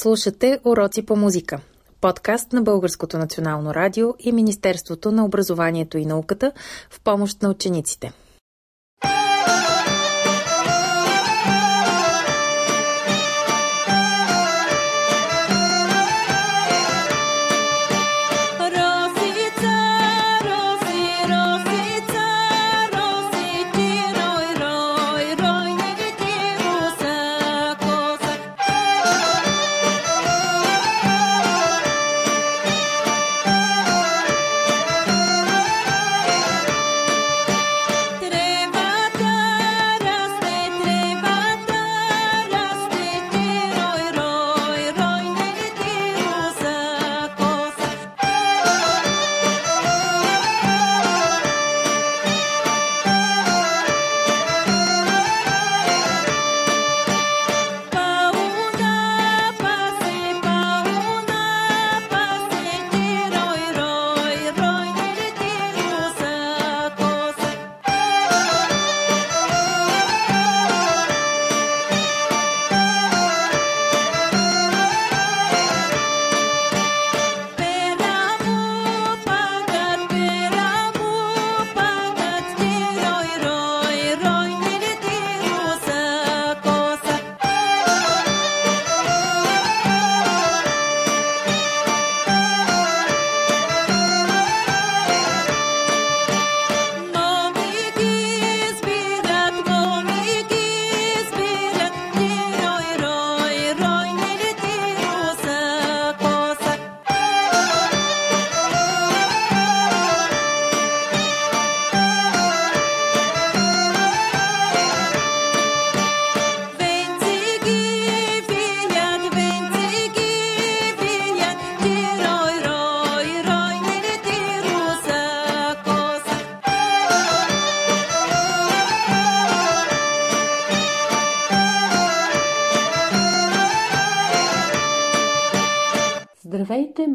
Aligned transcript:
Слушате 0.00 0.58
Уроци 0.64 1.06
по 1.06 1.16
музика. 1.16 1.60
Подкаст 2.00 2.52
на 2.52 2.62
Българското 2.62 3.18
национално 3.18 3.74
радио 3.74 4.14
и 4.18 4.32
Министерството 4.32 5.12
на 5.12 5.24
образованието 5.24 5.98
и 5.98 6.06
науката 6.06 6.52
в 6.90 7.00
помощ 7.00 7.42
на 7.42 7.50
учениците. 7.50 8.12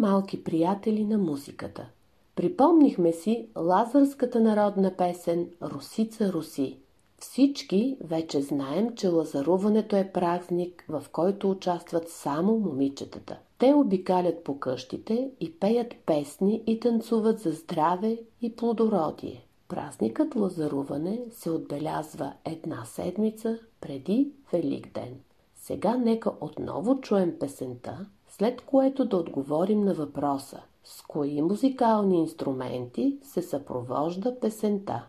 Малки 0.03 0.43
приятели 0.43 1.05
на 1.05 1.17
музиката! 1.17 1.85
Припомнихме 2.35 3.11
си 3.11 3.47
лазарската 3.57 4.39
народна 4.39 4.95
песен 4.97 5.49
«Русица 5.61 6.33
Руси». 6.33 6.77
Всички 7.19 7.97
вече 8.01 8.41
знаем, 8.41 8.95
че 8.95 9.07
лазаруването 9.07 9.95
е 9.95 10.11
празник, 10.13 10.85
в 10.89 11.05
който 11.11 11.51
участват 11.51 12.09
само 12.09 12.59
момичетата. 12.59 13.37
Те 13.57 13.73
обикалят 13.73 14.43
по 14.43 14.59
къщите 14.59 15.31
и 15.39 15.51
пеят 15.51 15.93
песни 16.05 16.63
и 16.67 16.79
танцуват 16.79 17.39
за 17.39 17.51
здраве 17.51 18.19
и 18.41 18.55
плодородие. 18.55 19.45
Празникът 19.67 20.35
Лазаруване 20.35 21.19
се 21.31 21.49
отбелязва 21.49 22.33
една 22.45 22.85
седмица 22.85 23.59
преди 23.81 24.31
Великден. 24.51 25.15
Сега 25.55 25.97
нека 25.97 26.31
отново 26.41 27.01
чуем 27.01 27.39
песента, 27.39 28.05
след 28.43 28.61
което 28.61 29.05
да 29.05 29.17
отговорим 29.17 29.81
на 29.81 29.93
въпроса 29.93 30.61
с 30.83 31.01
кои 31.01 31.41
музикални 31.41 32.19
инструменти 32.19 33.19
се 33.21 33.41
съпровожда 33.41 34.39
песента. 34.39 35.07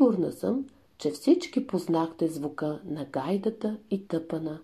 Сигурна 0.00 0.32
съм, 0.32 0.66
че 0.98 1.10
всички 1.10 1.66
познахте 1.66 2.28
звука 2.28 2.80
на 2.84 3.04
гайдата 3.04 3.78
и 3.90 4.08
тъпана, 4.08 4.60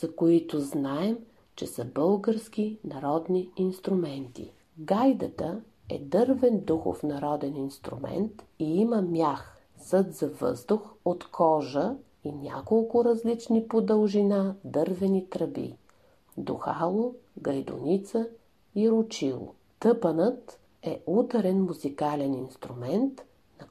за 0.00 0.16
които 0.16 0.60
знаем, 0.60 1.18
че 1.56 1.66
са 1.66 1.84
български 1.84 2.78
народни 2.84 3.50
инструменти. 3.56 4.52
Гайдата 4.78 5.60
е 5.88 5.98
дървен 5.98 6.60
духов 6.60 7.02
народен 7.02 7.56
инструмент 7.56 8.44
и 8.58 8.80
има 8.80 9.02
мях, 9.02 9.58
съд 9.76 10.14
за 10.14 10.28
въздух 10.28 10.80
от 11.04 11.30
кожа 11.30 11.94
и 12.24 12.32
няколко 12.32 13.04
различни 13.04 13.68
по 13.68 13.80
дължина 13.80 14.54
дървени 14.64 15.30
тръби– 15.30 15.76
духало, 16.36 17.14
гайдоница 17.38 18.28
и 18.74 18.90
ручило. 18.90 19.54
Тъпанът 19.80 20.60
е 20.82 21.02
ударен 21.06 21.62
музикален 21.62 22.34
инструмент, 22.34 23.22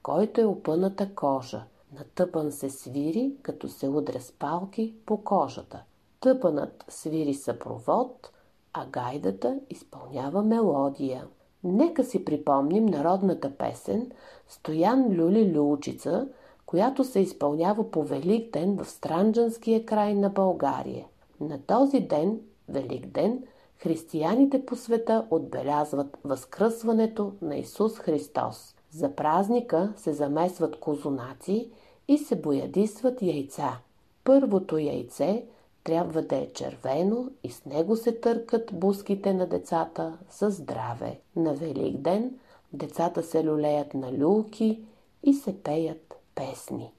който 0.03 0.41
е 0.41 0.45
опъната 0.45 1.15
кожа. 1.15 1.63
На 1.93 2.03
тъпан 2.15 2.51
се 2.51 2.69
свири, 2.69 3.31
като 3.41 3.69
се 3.69 3.89
удря 3.89 4.21
с 4.21 4.31
палки 4.31 4.93
по 5.05 5.17
кожата. 5.17 5.83
Тъпанът 6.19 6.85
свири 6.89 7.33
съпровод, 7.33 8.29
а 8.73 8.85
гайдата 8.85 9.59
изпълнява 9.69 10.43
мелодия. 10.43 11.27
Нека 11.63 12.03
си 12.03 12.25
припомним 12.25 12.85
народната 12.85 13.57
песен 13.57 14.11
Стоян 14.47 15.19
Люли 15.19 15.57
Люлчица, 15.57 16.27
която 16.65 17.03
се 17.03 17.19
изпълнява 17.19 17.91
по 17.91 18.03
Велик 18.03 18.53
ден 18.53 18.77
в 18.77 18.85
Странджанския 18.85 19.85
край 19.85 20.15
на 20.15 20.29
България. 20.29 21.05
На 21.39 21.61
този 21.61 21.99
ден, 21.99 22.39
Велик 22.69 23.05
ден, 23.07 23.43
християните 23.77 24.65
по 24.65 24.75
света 24.75 25.27
отбелязват 25.31 26.17
възкръсването 26.23 27.33
на 27.41 27.55
Исус 27.55 27.99
Христос. 27.99 28.75
За 28.93 29.15
празника 29.15 29.93
се 29.97 30.13
замесват 30.13 30.79
козунаци 30.79 31.69
и 32.07 32.17
се 32.17 32.35
боядисват 32.35 33.21
яйца. 33.21 33.79
Първото 34.23 34.77
яйце 34.77 35.45
трябва 35.83 36.21
да 36.21 36.35
е 36.35 36.49
червено 36.53 37.31
и 37.43 37.51
с 37.51 37.65
него 37.65 37.95
се 37.95 38.11
търкат 38.11 38.69
буските 38.73 39.33
на 39.33 39.47
децата 39.47 40.17
за 40.39 40.49
здраве. 40.49 41.19
На 41.35 41.53
Велик 41.53 41.97
ден 41.97 42.39
децата 42.73 43.23
се 43.23 43.43
люлеят 43.43 43.93
на 43.93 44.13
люлки 44.13 44.83
и 45.23 45.33
се 45.33 45.63
пеят 45.63 46.15
песни. 46.35 46.91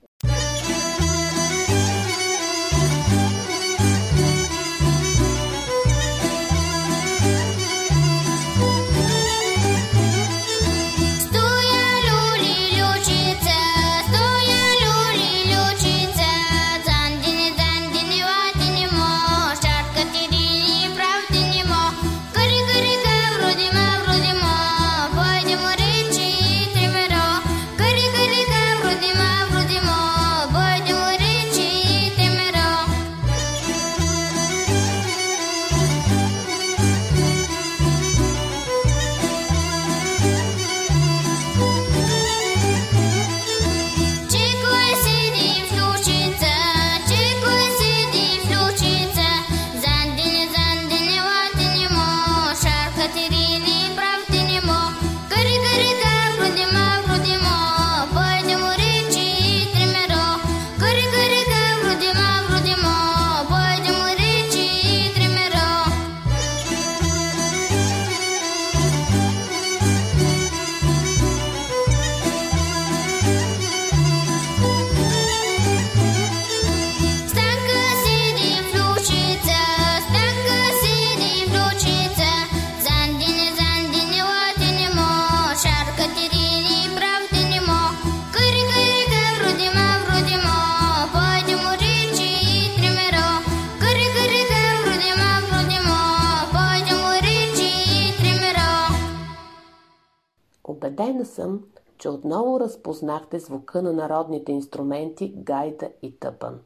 Убедена 101.25 101.35
съм, 101.35 101.65
че 101.99 102.09
отново 102.09 102.61
разпознахте 102.61 103.39
звука 103.39 103.83
на 103.83 103.93
народните 103.93 104.53
инструменти 104.53 105.29
гайда 105.37 105.89
и 106.03 106.19
тъпан. 106.19 106.61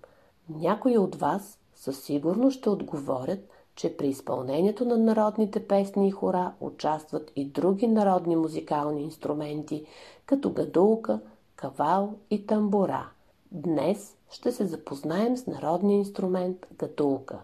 Някои 0.49 0.99
от 0.99 1.15
вас 1.15 1.59
със 1.75 2.03
сигурност 2.03 2.59
ще 2.59 2.71
отговорят, 2.71 3.39
че 3.75 3.97
при 3.97 4.09
изпълнението 4.09 4.85
на 4.85 4.99
народните 4.99 5.67
песни 5.67 6.09
и 6.09 6.11
хора 6.11 6.53
участват 6.61 7.33
и 7.37 7.45
други 7.45 7.87
народни 7.87 8.37
музикални 8.37 9.03
инструменти, 9.03 9.87
като 10.27 10.53
гадулка, 10.53 11.21
кавал 11.57 12.15
и 12.31 12.47
тамбура. 12.47 13.09
Днес 13.53 14.17
ще 14.31 14.53
се 14.53 14.67
запознаем 14.67 15.37
с 15.37 15.47
народния 15.47 15.97
инструмент 15.97 16.67
гадулка. 16.79 17.39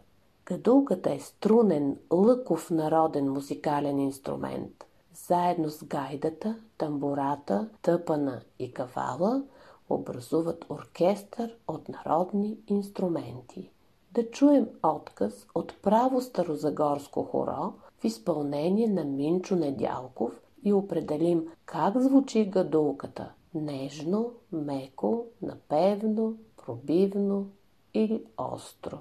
Гадулката 0.46 1.12
е 1.12 1.19
струнен, 1.19 1.96
лъков 2.12 2.70
народен 2.70 3.32
музикален 3.32 3.99
инструмент– 3.99 4.84
заедно 5.14 5.70
с 5.70 5.84
гайдата, 5.84 6.56
тамбурата, 6.78 7.69
тъпана 7.82 8.40
и 8.58 8.72
кавала 8.72 9.44
образуват 9.90 10.64
оркестър 10.71 11.56
от 11.68 11.88
народни 11.88 12.59
инструменти. 12.66 13.71
Да 14.12 14.30
чуем 14.30 14.68
отказ 14.83 15.47
от 15.54 15.75
право 15.83 16.21
старозагорско 16.21 17.23
хоро 17.23 17.73
в 18.00 18.04
изпълнение 18.04 18.88
на 18.88 19.04
Минчо 19.04 19.56
Недялков 19.56 20.40
и 20.64 20.73
определим 20.73 21.49
как 21.64 22.00
звучи 22.00 22.44
гадулката– 22.44 23.33
нежно, 23.54 24.33
меко, 24.52 25.26
напевно, 25.42 26.37
пробивно 26.56 27.50
или 27.94 28.25
остро. 28.37 28.99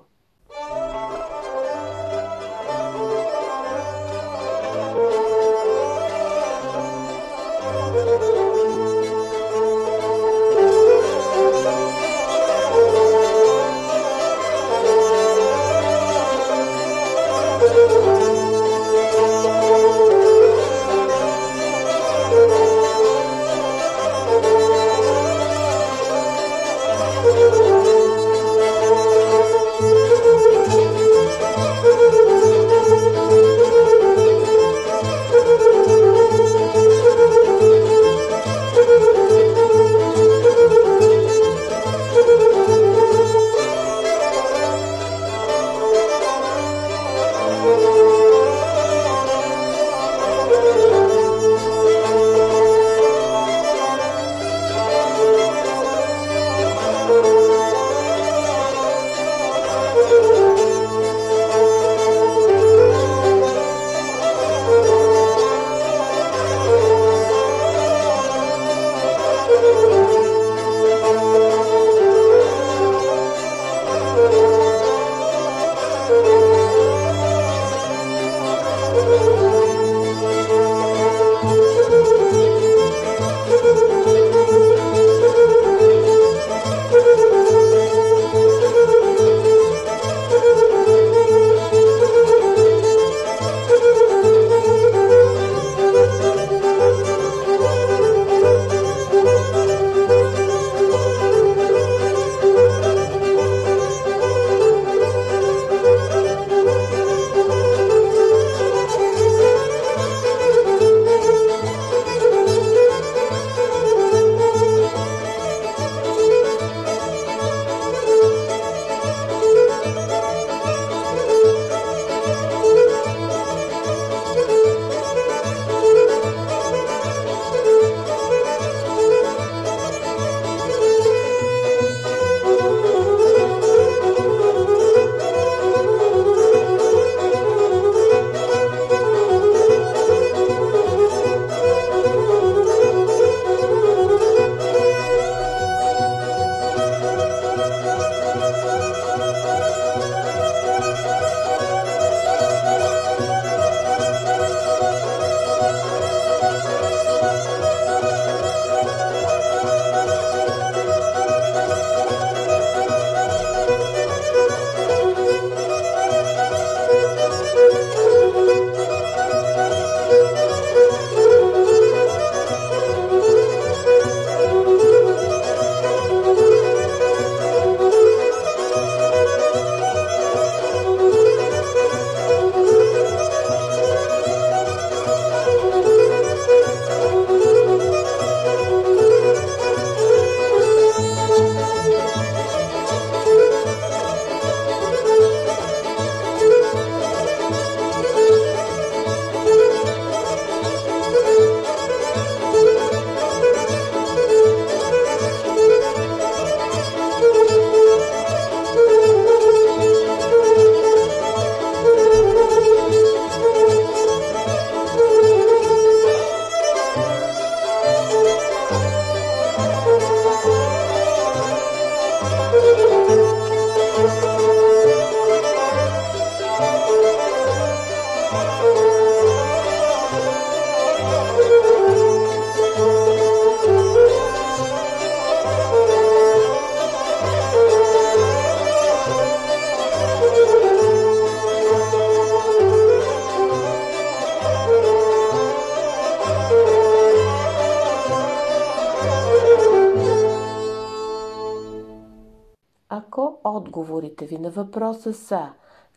Отговорите 254.23 254.35
ви 254.35 254.37
на 254.37 254.49
въпроса 254.49 255.13
са 255.13 255.49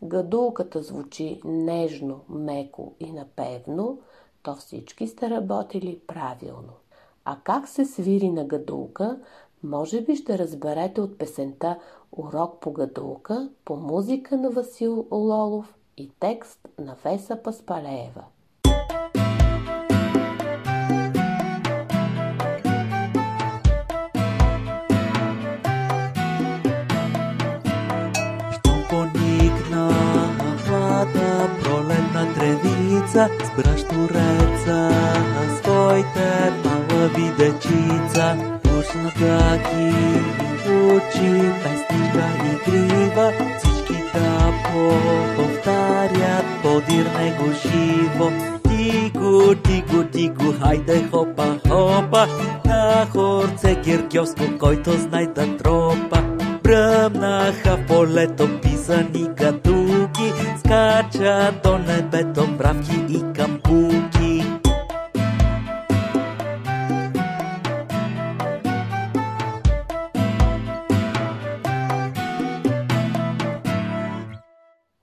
гадулката 0.02 0.82
звучи 0.82 1.40
нежно, 1.44 2.20
меко 2.28 2.94
и 3.00 3.12
напевно, 3.12 3.98
то 4.42 4.54
всички 4.54 5.06
сте 5.06 5.30
работили 5.30 6.00
правилно. 6.06 6.72
А 7.24 7.38
как 7.44 7.68
се 7.68 7.84
свири 7.84 8.30
на 8.30 8.44
гадулка, 8.44 9.18
може 9.62 10.00
би 10.00 10.16
ще 10.16 10.38
разберете 10.38 11.00
от 11.00 11.18
песента 11.18 11.78
Урок 12.12 12.60
по 12.60 12.72
гадулка 12.72 13.50
по 13.64 13.76
музика 13.76 14.36
на 14.36 14.50
Васил 14.50 15.06
Лолов 15.10 15.74
и 15.96 16.10
текст 16.20 16.68
на 16.78 16.96
Веса 17.04 17.36
Паспалеева. 17.42 18.24
Тревица, 32.96 33.28
с 33.44 33.50
бращореца, 33.56 34.90
своите 35.62 36.52
малави 36.64 37.32
дечица, 37.38 38.36
пушна 38.62 39.10
таки 39.10 39.94
учи, 40.66 41.52
песничка 41.62 42.28
игрива, 42.52 43.32
всички 43.58 44.02
да 44.14 44.52
повтарят, 45.36 46.44
подир 46.62 47.06
него 47.18 47.52
живо. 47.62 48.30
Тиго, 48.68 49.54
тиго, 49.54 50.04
тиго, 50.04 50.54
хайде 50.62 51.08
хопа, 51.10 51.58
хопа, 51.68 52.26
на 52.64 53.06
хорце 53.12 53.74
Гергьовско, 53.84 54.44
който 54.58 54.92
знай 54.92 55.26
да 55.26 55.56
тропа. 55.56 56.22
Бръмнаха 56.62 57.76
в 57.76 57.86
полето 57.86 58.60
писани 58.62 59.28
гадуки, 59.36 59.55
скача 61.16 61.60
до 61.64 61.78
небето 61.78 62.46
мравки 62.46 63.06
и 63.08 63.32
камбуки. 63.32 64.42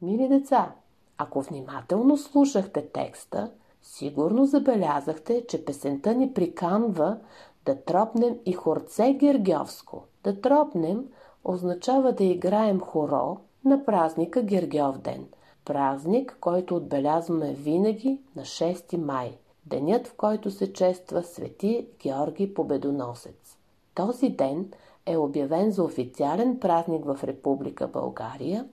Мили 0.02 0.28
деца, 0.28 0.72
ако 1.18 1.42
внимателно 1.42 2.18
слушахте 2.18 2.88
текста, 2.94 3.52
сигурно 3.82 4.46
забелязахте, 4.46 5.46
че 5.48 5.66
песента 5.66 6.16
ни 6.16 6.34
приканва 6.34 7.18
да 7.66 7.76
тропнем 7.76 8.38
и 8.46 8.54
хорце 8.54 9.14
Гергьовско. 9.14 10.04
Да 10.24 10.42
тропнем 10.42 11.06
означава 11.44 12.12
да 12.12 12.24
играем 12.24 12.80
хоро 12.80 13.38
на 13.66 13.86
празника 13.86 14.44
Гергьов 14.44 14.98
ден. 14.98 15.26
Празник, 15.66 16.38
който 16.40 16.76
отбелязваме 16.76 17.54
винаги 17.54 18.20
на 18.36 18.42
6 18.42 18.98
май. 18.98 19.38
Денят, 19.66 20.08
в 20.08 20.14
който 20.14 20.52
се 20.52 20.74
чества 20.74 21.24
Свети 21.24 21.88
Георги 22.00 22.54
Победоносец. 22.54 23.58
Този 23.96 24.30
ден 24.30 24.72
е 25.06 25.18
обявен 25.18 25.72
за 25.72 25.84
официален 25.84 26.60
празник 26.60 27.06
в 27.06 27.20
Република 27.24 27.88
България, 27.88 28.66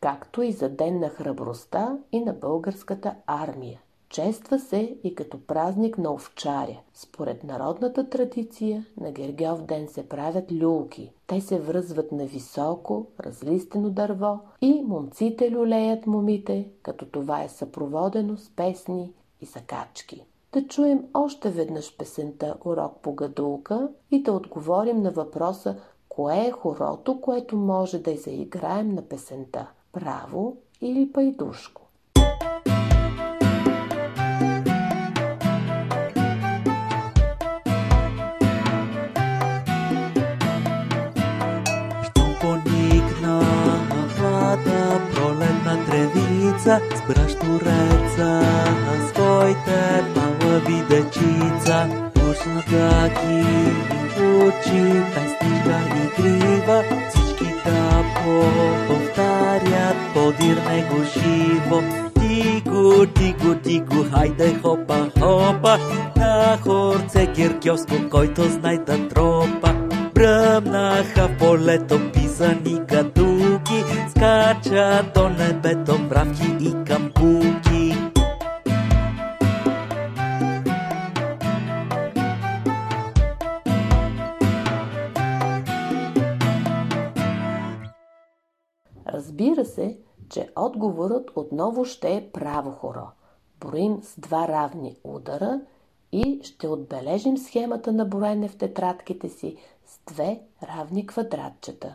както 0.00 0.42
и 0.42 0.52
за 0.52 0.68
Ден 0.68 1.00
на 1.00 1.08
храбростта 1.08 1.98
и 2.12 2.20
на 2.20 2.32
българската 2.32 3.14
армия. 3.26 3.80
Чества 4.08 4.58
се 4.58 4.96
и 5.04 5.14
като 5.14 5.46
празник 5.46 5.98
на 5.98 6.12
овчаря. 6.12 6.80
Според 6.94 7.44
народната 7.44 8.10
традиция 8.10 8.86
на 9.00 9.12
Гергьов 9.12 9.62
ден 9.62 9.88
се 9.88 10.08
правят 10.08 10.52
люлки. 10.52 11.12
Те 11.26 11.40
се 11.40 11.60
връзват 11.60 12.12
на 12.12 12.26
високо, 12.26 13.06
разлистено 13.20 13.90
дърво 13.90 14.38
и 14.60 14.82
момците 14.82 15.50
люлеят 15.50 16.06
момите, 16.06 16.68
като 16.82 17.06
това 17.06 17.42
е 17.42 17.48
съпроводено 17.48 18.36
с 18.36 18.50
песни 18.56 19.12
и 19.40 19.46
закачки. 19.46 20.24
Да 20.52 20.66
чуем 20.66 21.04
още 21.14 21.50
веднъж 21.50 21.96
песента 21.96 22.56
Урок 22.64 23.00
по 23.02 23.12
гадулка 23.12 23.88
и 24.10 24.22
да 24.22 24.32
отговорим 24.32 25.02
на 25.02 25.10
въпроса 25.10 25.76
кое 26.08 26.46
е 26.46 26.52
хорото, 26.52 27.20
което 27.20 27.56
може 27.56 27.98
да 27.98 28.16
заиграем 28.16 28.88
на 28.88 29.02
песента– 29.02 29.70
право 29.92 30.56
или 30.80 31.12
пайдушко. 31.12 31.87
Дечица, 46.58 46.80
с 46.94 47.00
бращореца, 47.08 48.42
своите 49.08 50.04
малави 50.16 50.82
дечица, 50.90 51.88
пушната 52.14 53.10
ги 53.10 53.44
учи, 54.18 55.02
песничка 55.14 55.80
игрива, 56.04 56.82
всички 57.08 57.54
да 57.64 58.04
повтарят, 58.88 59.96
подир 60.14 60.56
него 60.56 61.02
живо. 61.04 61.82
Тиго, 62.20 63.06
тиго, 63.06 63.54
тиго, 63.54 64.04
хайде 64.14 64.54
хопа, 64.62 65.10
хопа, 65.20 65.78
на 66.16 66.58
хорце 66.62 67.26
Гергьовско, 67.26 67.94
който 68.10 68.42
знай 68.42 68.78
да 68.78 69.08
тропа. 69.08 69.74
Бръмнаха 70.14 71.28
в 71.28 71.38
полето 71.38 72.00
писани 72.12 72.80
скача 74.10 75.12
до 75.14 75.28
небето 75.28 75.98
мравки 75.98 76.56
и 76.60 76.84
камбуки. 76.84 77.94
Разбира 89.06 89.64
се, 89.64 89.98
че 90.28 90.48
отговорът 90.56 91.30
отново 91.36 91.84
ще 91.84 92.14
е 92.14 92.30
право 92.32 92.70
хоро. 92.70 93.06
Броим 93.60 94.02
с 94.02 94.20
два 94.20 94.48
равни 94.48 94.96
удара 95.04 95.60
и 96.12 96.40
ще 96.42 96.68
отбележим 96.68 97.38
схемата 97.38 97.92
на 97.92 98.04
броене 98.04 98.48
в 98.48 98.56
тетрадките 98.56 99.28
си 99.28 99.56
с 99.86 100.00
две 100.06 100.40
равни 100.62 101.06
квадратчета. 101.06 101.94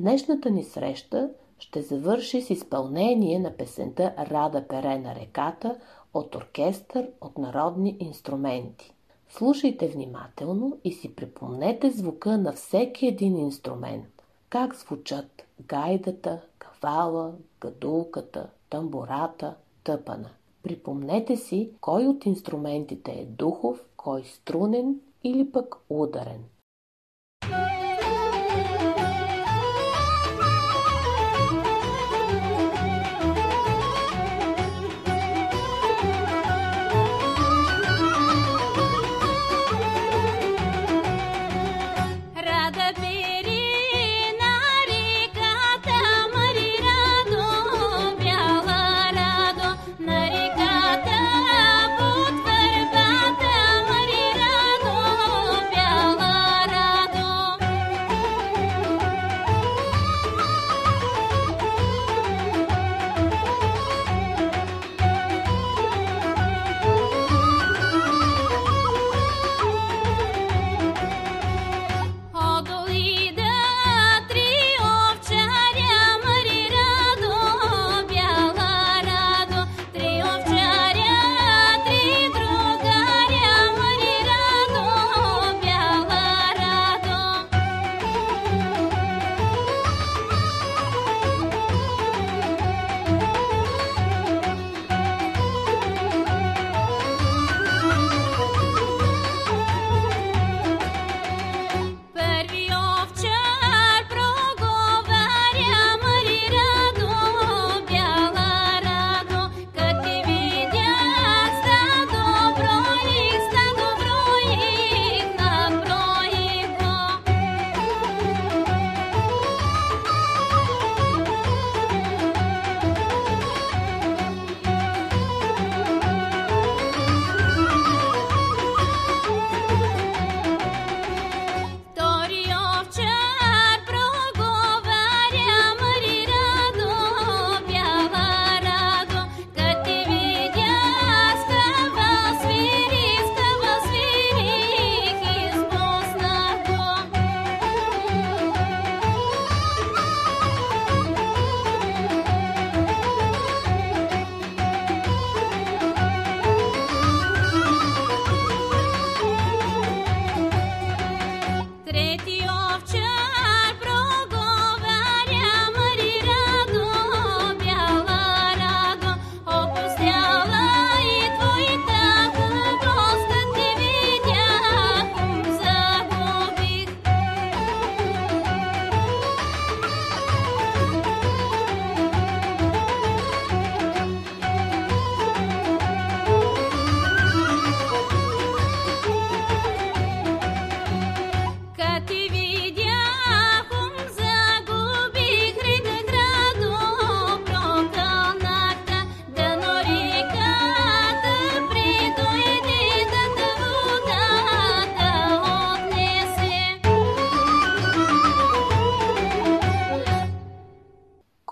Днешната 0.00 0.50
ни 0.50 0.64
среща 0.64 1.30
ще 1.58 1.82
завърши 1.82 2.42
с 2.42 2.50
изпълнение 2.50 3.38
на 3.38 3.56
песента 3.56 4.14
Рада 4.18 4.68
пере 4.68 4.98
на 4.98 5.14
реката 5.14 5.76
от 6.14 6.34
оркестър 6.34 7.10
от 7.20 7.38
народни 7.38 7.96
инструменти. 8.00 8.94
Слушайте 9.28 9.88
внимателно 9.88 10.78
и 10.84 10.92
си 10.92 11.14
припомнете 11.14 11.90
звука 11.90 12.38
на 12.38 12.52
всеки 12.52 13.06
един 13.06 13.36
инструмент. 13.36 14.22
Как 14.48 14.74
звучат 14.74 15.46
гайдата, 15.60 16.40
кавала, 16.58 17.32
гадулката, 17.60 18.50
тамбурата, 18.70 19.54
тъпана. 19.84 20.30
Припомнете 20.62 21.36
си 21.36 21.70
кой 21.80 22.06
от 22.06 22.26
инструментите 22.26 23.12
е 23.12 23.24
духов, 23.24 23.84
кой 23.96 24.24
струнен 24.24 25.00
или 25.24 25.52
пък 25.52 25.76
ударен. 25.90 26.44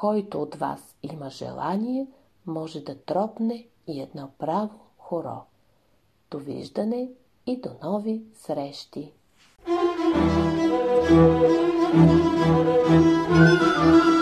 Който 0.06 0.42
от 0.42 0.54
вас 0.54 0.96
има 1.02 1.30
желание, 1.30 2.06
може 2.46 2.80
да 2.80 2.98
тропне 2.98 3.66
и 3.86 4.00
едно 4.00 4.28
право 4.38 4.80
хоро. 4.98 5.42
Довиждане 6.30 7.08
и 7.46 7.60
до 7.60 7.70
нови 7.82 8.22
срещи! 8.34 9.12
Thank 12.88 14.04
you. 14.04 14.15